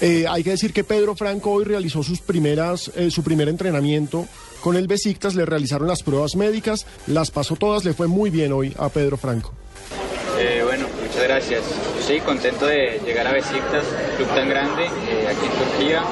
[0.00, 4.26] Eh, hay que decir que Pedro Franco hoy realizó sus primeras, eh, su primer entrenamiento
[4.60, 8.52] con el Besiktas, le realizaron las pruebas médicas, las pasó todas, le fue muy bien
[8.52, 9.52] hoy a Pedro Franco.
[10.38, 11.62] Eh, bueno, muchas gracias.
[12.06, 13.84] Sí, contento de llegar a Besiktas,
[14.16, 16.02] club tan grande, aquí en Turquía,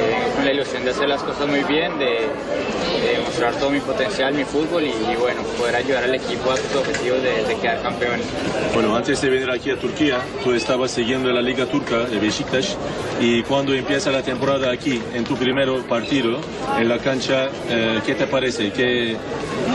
[0.00, 4.32] eh, la ilusión de hacer las cosas muy bien, de, de mostrar todo mi potencial,
[4.34, 8.26] mi fútbol y, bueno, poder ayudar al equipo a sus objetivos de, de quedar campeones.
[8.74, 12.76] Bueno, antes de venir aquí a Turquía, tú estabas siguiendo la Liga Turca de Besiktas
[13.20, 16.38] y cuando empieza la temporada aquí, en tu primer partido,
[16.78, 18.70] en la cancha, eh, ¿qué te parece?
[18.72, 19.16] ¿Qué,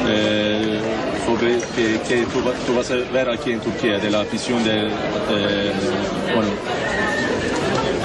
[0.07, 0.79] eh,
[2.07, 5.71] que, tú, va- tú vas a ver aquí en Turquía de la afición de, eh,
[6.35, 6.49] bueno,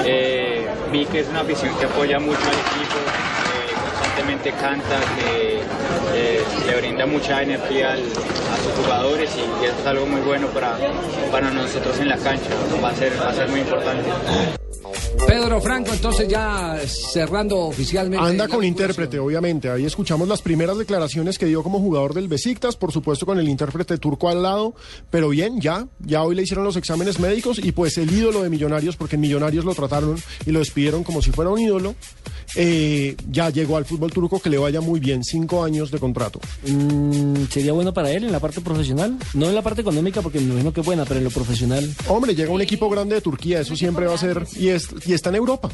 [0.05, 2.97] Eh, vi que es una afición que apoya mucho al equipo,
[3.45, 5.61] que constantemente canta, que
[6.15, 10.77] eh, le brinda mucha energía a sus jugadores y, es algo muy bueno para,
[11.31, 12.49] para nosotros en la cancha,
[12.83, 14.09] va a ser, va a ser muy importante.
[15.61, 18.25] Franco, entonces ya cerrando oficialmente.
[18.25, 19.69] Anda con intérprete, obviamente.
[19.69, 23.49] Ahí escuchamos las primeras declaraciones que dio como jugador del Besiktas, por supuesto con el
[23.49, 24.73] intérprete turco al lado,
[25.09, 28.49] pero bien, ya, ya hoy le hicieron los exámenes médicos y pues el ídolo de
[28.49, 31.95] Millonarios, porque en Millonarios lo trataron y lo despidieron como si fuera un ídolo,
[32.55, 36.39] eh, ya llegó al fútbol turco que le vaya muy bien, cinco años de contrato.
[36.67, 39.17] Mm, ¿Sería bueno para él en la parte profesional?
[39.33, 41.87] No en la parte económica, porque me imagino que es buena, pero en lo profesional.
[42.07, 45.13] Hombre, llega un equipo grande de Turquía, eso siempre va a ser, y, es, y
[45.13, 45.69] está en Europa.